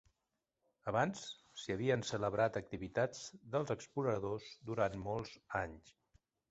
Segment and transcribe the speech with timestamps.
[0.91, 1.21] Abans,
[1.63, 5.99] s'hi havien celebrat activitats dels exploradors durant molts anys.